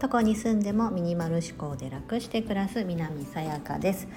[0.00, 4.08] どこに住んでもミニマル思考で楽して暮らす南さやかです。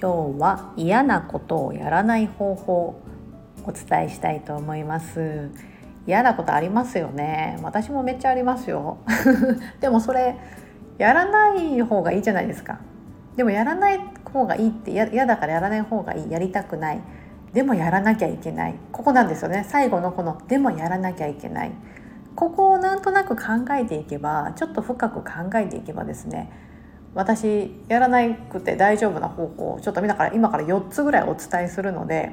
[0.00, 3.00] 今日は嫌なことをやらない方法
[3.64, 5.50] お伝えしたいと思います。
[6.06, 7.58] 嫌なことありますよね。
[7.62, 8.98] 私もめっちゃありますよ。
[9.80, 10.36] でもそれ
[10.98, 12.80] やらない方がいいじゃないですか。
[13.36, 16.30] でもやらない方がいいって嫌だからやらない方がいい。
[16.30, 17.00] やりたくない。
[17.52, 18.74] でもやらなきゃいけない。
[18.92, 19.64] ここなんですよね。
[19.68, 21.72] 最後のこの「でもやらなきゃいけない」
[22.36, 23.42] ここをなんとなく考
[23.74, 26.50] えていけばちょっと深く考えていけばですね。
[27.14, 32.32] 私やらなくて大丈夫な方法をちょっと今から今から4つぐらいお伝えするので、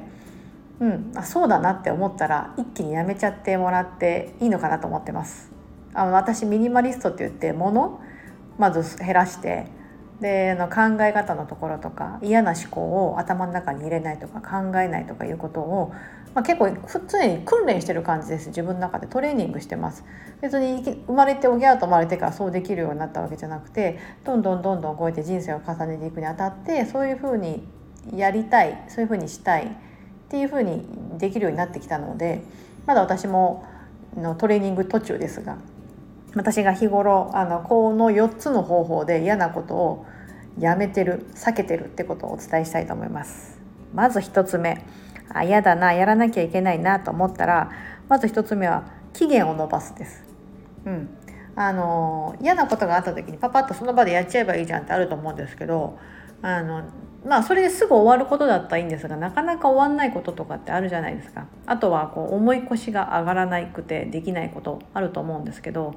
[0.80, 5.50] うん、あそうだなって思ったら一気にやめちゃってもらっていいのかなと思ってます。
[5.94, 8.00] あの私ミニマリストって言って物
[8.58, 9.66] まず減らして
[10.20, 15.92] での考え方のところとか嫌な思考を頭の中に入れないとか考えないとかいうことを、
[16.34, 16.70] まあ、結構
[17.06, 19.06] 常に訓練してる感じです自分の中で。
[19.06, 20.04] トレーニングしてます。
[20.40, 27.66] 別に生まれておぎゃーと生まれてからそうできるようになったわけじゃなくてどんどんどんどんこうやって人生を重ねていくにあたってそういうふうに
[28.14, 29.68] やりたいそういうふうにしたいっ
[30.28, 30.82] ていうふうに
[31.18, 32.42] できるようになってきたので
[32.84, 33.64] まだ私も
[34.16, 35.56] のトレーニング途中ですが
[36.36, 40.06] 私が日頃あのこの4つの方法で嫌なことを
[40.58, 43.58] やめてる避けてるってことをお伝えしたいと思います。
[43.94, 44.84] まず1つ目
[45.32, 47.70] あ嫌だなやらなきゃいけないなと思ったら
[48.08, 50.24] まず1つ目は期限を延ばすです。
[50.84, 51.08] うん。
[51.58, 55.98] あの嫌なことがあった時にパパッとその場でやっちゃえばいいじゃんってあると思うんですけど
[56.42, 56.84] あの
[57.26, 61.46] まあそれですぐ終わることだったらいいんですがなかなか終わんないこととかってあるじゃないですか。
[61.66, 65.94] あとはこう重い腰が上がらなくてできないことあると思うんですけど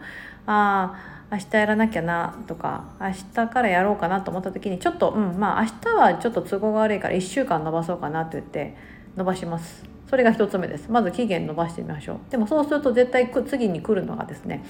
[0.48, 8.76] ああ明日やらなきゃなとか明日からやろうかなと思った時にちょっとうんまあ明日はちょっと都合が悪いから1週間延ばそうかなって言って
[9.16, 9.84] 伸ばします。
[10.10, 10.90] それが1つ目です。
[10.90, 12.32] まず期限伸ばしてみましょう。
[12.32, 14.64] でもそうすると絶対次に来るのがですね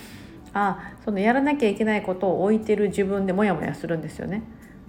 [0.54, 4.44] あそのやらなきゃいけないことを置いてる自分でモヤモヤするんですよね。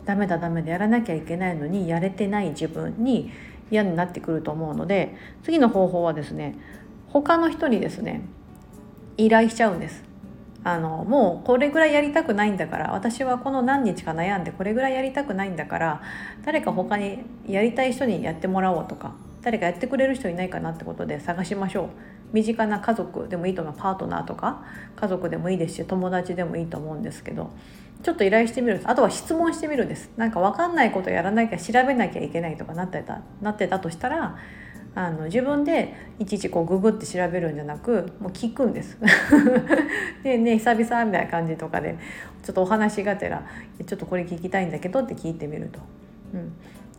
[0.04, 3.30] ダメだダメだやらなきゃいけないのにやれてない自分に
[3.70, 6.56] 嫌になってくると思うので次の方法はですね
[7.08, 8.22] 他の人にですね
[9.16, 10.04] 依頼しちゃうんです。
[10.62, 16.02] あのもうこれぐらいやりたくないんだから私はこの何日か悩んでこれぐらいやりたくないんだから
[16.44, 21.88] 誰か他にやりたい人にやってもらおうとか誰かやってくれる人いないかなってことで探しましょう。
[22.32, 23.75] 身近な家族でもいいと思う。
[23.76, 24.62] パートナーとか
[24.96, 27.50] 家族でもいいですし友達でもいいと思うんですけど
[28.03, 34.38] ちょっと依頼してみるあとは質問してみるんですなんか分かんないことやらなきゃ調べなきゃいけないとかなってたなってたとしたら
[34.94, 38.99] あの自分でいちいちこうググって調べるんじゃなくもう聞くんです。
[40.25, 41.97] でね久々みたいな感じとかで
[42.43, 43.44] ちょっとお話がてら
[43.87, 45.78] 「ちょっとこれ聞きたいんだけど」って聞いてみると。
[46.34, 46.53] うん、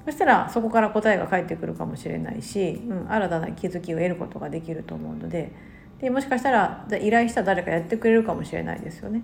[0.05, 5.51] そしたらそこから答えが返ってくるかもしれないし、うん、新たな気づきを得ることができると思うので
[5.99, 9.21] でもしかしたら依頼した誰かやってくれるかもしれないですよね。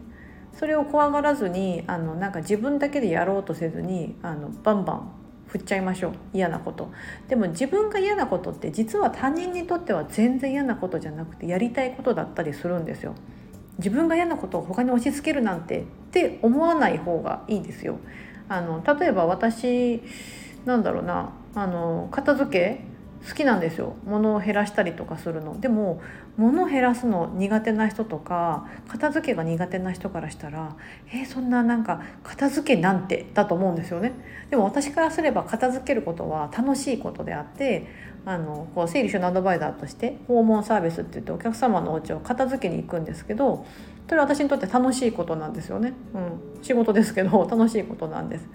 [0.58, 5.12] それを怖がらずにあのなんか自分だけでやろうとせずにあのバンバン
[5.48, 6.14] 振っちゃいましょう。
[6.34, 6.92] 嫌なこと。
[7.28, 13.14] でも自分が嫌なことって実は他人にとっては全然嫌なことじゃなくてやりたいことだったりするんですよ。
[13.78, 18.00] 自分が嫌なことを他に押し付けるなんてって思わない方がいいですよ。
[18.50, 20.02] あの例えば私
[20.66, 22.82] なんだろうなあの片付け
[23.28, 23.96] 好きなんですよ。
[24.06, 25.60] 物を減らしたりとかするの。
[25.60, 26.02] でも
[26.38, 30.76] 物を減らすの苦手な人とか片付けが苦手な人からしたら
[31.12, 34.14] えー、そんななんか片付けなんてだと思うんですよね。
[34.50, 37.88] でも私からすれば片付けることは楽しいことであって
[38.28, 43.66] あのこう整理収納アドバイザーとして訪問サービスって言ってお客様のお家を片付けに行くんですけど
[44.06, 48.50] それは私にとって楽しいことなんですよね、うん、仕事ですけど楽しいことなんです、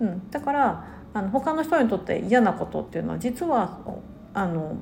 [0.00, 3.78] うん、だからあの他の人にとって嫌なことっていうのは実は
[4.32, 4.76] あの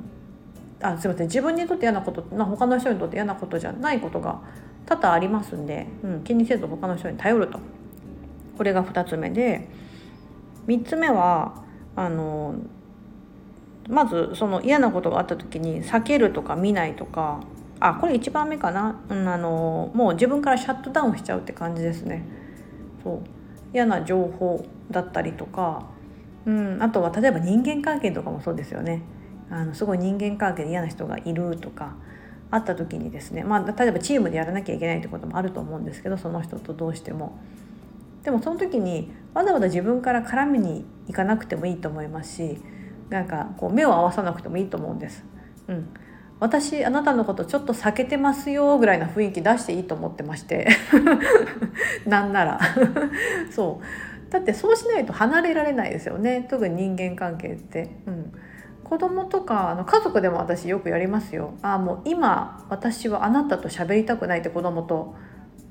[0.81, 1.27] あすいません。
[1.27, 4.41] 自分にとって嫌なことな他の人にとって嫌なことじゃないことが
[4.87, 7.59] 多々ありますんで、うん、気にせず他の人に頼ると。
[8.57, 9.69] これが2つ目で
[10.67, 11.63] 3つ目は
[11.95, 12.57] あの
[13.89, 17.41] まずその嫌なことがあった時に避けるとか見ないとか
[17.81, 22.25] あこれ1番目かな、うん、あのもう自分からシャットダウンしちゃうって感じですね。
[23.03, 23.21] そう。
[23.73, 25.87] 嫌な情報だったりとか
[26.47, 29.03] うん、あとは例えば人間関係とかもそうですよね。
[29.51, 31.95] あのすごい人間関係で嫌な人がいるとか
[32.51, 37.39] あった時にですね、まあ、例えばチームでやらなきゃいけないってこともあると思うんですけどその人とどうしても。
[38.23, 42.59] でもその時にわざわざ自分から絡みに行かなくてもいいと思いますし
[43.09, 45.25] なんかこう目を合わさなくてもいいと思うんです。
[45.69, 45.89] うん、
[46.41, 50.69] 私あなたのことちょっと避けてますよぐらいな雰囲気出していいと思ってまして。
[52.07, 52.61] なんなら。
[53.51, 53.85] そう。
[54.31, 57.91] だってそうしないと離れられないですよね特に人間関係って。
[58.07, 58.33] うん
[58.89, 61.53] 子供とかあの家族でも私よくやりますよ。
[61.61, 65.15] ああもう今私はあなたと喋りたくないって子供と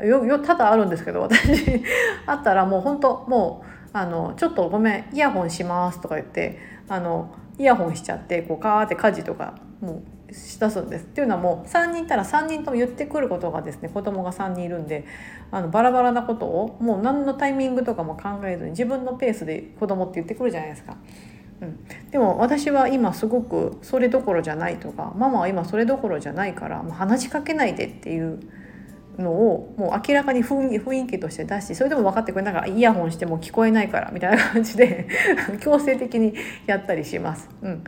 [0.04, 1.82] よよ多々あるんですけど私
[2.28, 10.02] あったらもう本当もうあのちょっとごめんイヤホンしますとか言ってあのイヤホンしちゃってこうカーって家事とかもう
[10.38, 11.06] しだすんです。
[11.06, 15.06] っていうのはもう3人いたら3人とも言ってくることがですね子供が3人いるんで
[15.52, 20.98] あのバラバラなことをもう何のタイミングとかも考えずに自分のペースで子供って言ってくるじゃないですか。
[21.60, 21.80] うん、
[22.12, 28.40] でも私は今すごくそれどころじゃないとかママは今それどころじゃないからもう話しかけないでっていう
[29.18, 35.08] のをもう明らかに雰囲気として出しそれでも分かってくれなんかイヤホンしても聞こえないからみたいな感じで
[35.60, 36.36] 強制的に
[36.68, 37.50] やったりします。
[37.62, 37.84] うん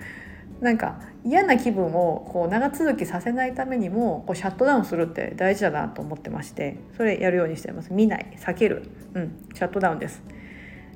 [0.62, 7.94] なんか嫌な気分をこう長続きさせないためにもこうシャットダウンするって大事だなと思ってましてそれやるようにしてます。
[7.94, 8.34] 見ない。
[8.38, 10.22] 避ける、うん、シャットダウンです。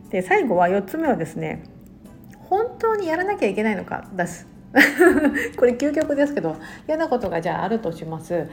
[0.09, 1.63] で最後は4つ目はですね
[2.49, 4.47] 本当にやらなきゃいけないのかです。
[5.57, 6.57] これ究極ですけど
[6.87, 8.47] 嫌なことがじゃああるとします。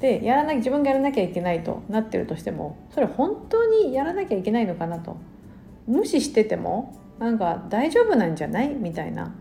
[0.00, 5.16] でやらな自分がやらなきゃいけないとなってるとしてもそれ本当にやらなきゃいけないのかなと。
[5.86, 8.70] 無視しててもなんか大丈夫なんじゃない？
[8.70, 9.34] みたいな。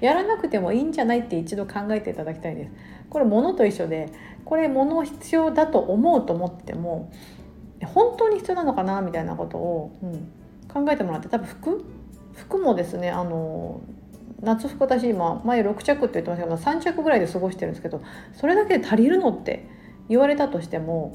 [0.00, 2.70] やらなくてもいいんじゃないって一度考えていただきたいです。
[3.08, 4.12] これ物と一緒で
[4.44, 7.12] これ物必要だと思うと思っても
[7.84, 10.30] 本当に必要なのかなみたいなことを、うん、
[10.68, 11.84] 考えてもらって多分服？
[12.34, 13.80] 服もですねあの
[14.40, 18.02] 夏服私今前6着って言ってましたけど3着ぐらいで過ごしてるんですけど
[18.32, 19.66] それだけで足りるのって
[20.08, 21.12] 言われたとしても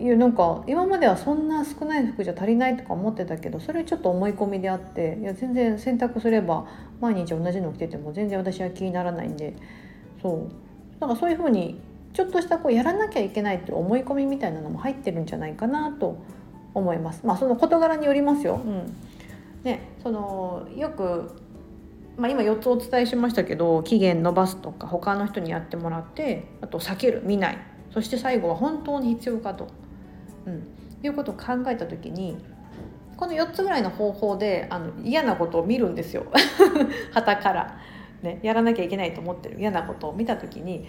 [0.00, 6.66] いやなんか今まではそんな少ない服じゃ足りないとか思ってたけどそれちょっと思い込みであっていや全然洗濯すれば
[7.00, 9.54] 毎日同じの着てても全然私は気にならないんで
[10.20, 11.80] そうなんかそういうふうに
[12.12, 16.16] ちょっとしたこうやらなきゃいけないって思い込みみたいなのも入ってるんじゃないかなと
[16.72, 17.24] 思います。
[17.24, 18.60] まあその事柄によりますよ。
[18.64, 18.94] うん、
[19.64, 21.42] ねそのよく
[22.16, 27.58] まあ、今4つお伝えしましたけど期限延ばすとか他の人にやってもらってあと避ける見ない
[27.92, 29.66] そして最後は本当に必要かと
[30.46, 30.62] うん、
[31.02, 32.36] いうことを考えた時に
[33.16, 36.26] この4つぐらいの方法であの嫌なことを見るんですよ。
[37.12, 37.78] 傍から、
[38.22, 39.60] ね、やらなきゃいけないと思ってる。
[39.60, 40.86] 嫌なことを見た時に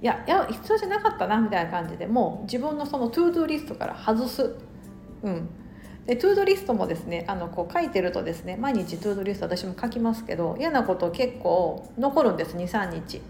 [0.00, 4.54] いやいや必要じゃなかったなみたいな感じでもう自分のそのトゥードゥリストから外す。
[5.22, 5.48] うん。
[6.06, 13.20] でトゥードリストもですねあのこう書いてるとですね毎日トゥードリスト私も書きますけど嫌なこと結構残るんです23日。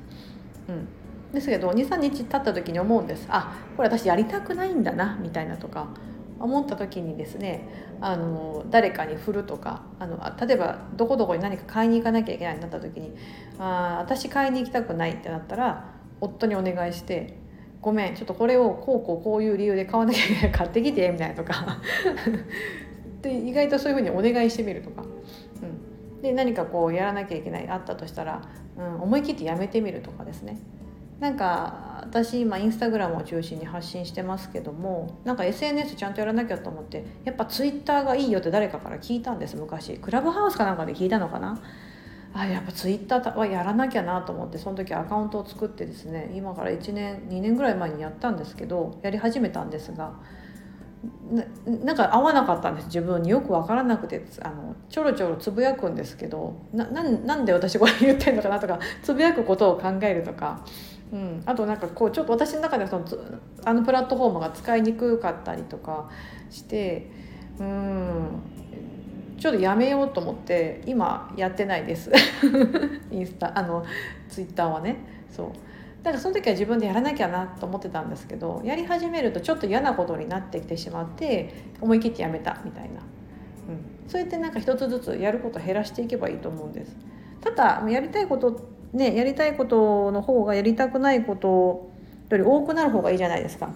[0.69, 0.89] うん。
[1.33, 3.27] ですけど23日経った時に思うんです。
[3.29, 5.89] あこれ私やりたくないんだなみたいなとか
[6.41, 7.69] 思った時にですね
[8.01, 13.15] あの誰かに振るとかあの例えばどこどこに何か買いに行かなきゃいけないになった時に
[13.59, 17.37] あ私買いに行きたくないってなったら夫にお願いして
[17.83, 21.55] 「ごめんちょっとこれをこうこうこういう理由で買わなきゃいけない買ってきて」みたいなとか。
[23.21, 25.03] で意外とそういうふうにお願いしてみるとか。
[25.03, 28.43] うん、で何かこうやらなきゃいけないあったとしたら、
[28.77, 30.57] うん、思い切ってやめてみるとかですね。
[31.21, 39.99] なんか私今インスタグラムを中心に発信してますけどもなんか SNS ちゃんとやらなきゃと思ってやっぱツイッターがいいよって誰かから聞いたんです昔。
[39.99, 41.61] クラブハウスかなんかで聞いたのかな？
[42.35, 50.13] あやっぱツイッターはやらなきゃなと思ってその時アカウントを作ってですね今から1年2年ぐらい前にやったんですけどやり始めたんですが
[51.85, 52.87] なんか合わなかったんです。
[52.87, 60.65] 自分によく分からなくてあのちょろちょろつぶやくんですけどななんで私これ言ってんのかなとか つぶやくことを考えるとか
[61.11, 63.05] うん、あとなんかこうちょっと私の中ではその
[63.65, 66.11] あのプラットフォームが使いにくかったりとか
[66.51, 67.11] して
[67.59, 68.43] うん。
[69.39, 72.11] ちょっとやめようと思って今やってないです。
[73.11, 73.85] インスタあの
[74.29, 74.97] ツイッターはね。
[75.31, 75.47] そう。
[76.09, 86.97] だかその時は自分でやらなきゃなと思ってたんですけどやり始めるとちょっと嫌なことになってきてしまって思い切ってやめたみたいな、うん、そうやってなんか一つずつやることを減らしていけばいいと思うんです。
[87.41, 91.91] ただやりたいことねやりたいことの方がやりたくないこと
[92.31, 93.71] より多くなる方がいいじゃないですか。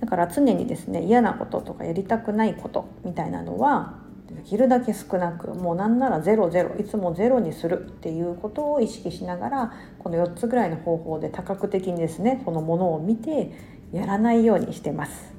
[0.00, 3.98] だから常にですね嫌なこととかやりたくないことみたいなのは
[4.34, 13.52] できるだけ少なくもうなんならゼロゼロいつもゼロにするっていうことを意識しながらこの4つぐらいの方法で多角的にですねそのものを見て
[13.92, 15.32] やらないようにしてます。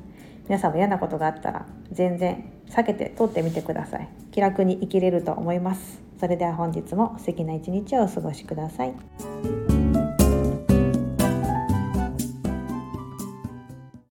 [0.46, 4.10] 皆さんも嫌なことがあったら全然避けて通ってみてください。
[4.31, 6.01] 気楽に生きれると思います。
[6.19, 9.78] それでは本日も素敵な一日をお過ごしください。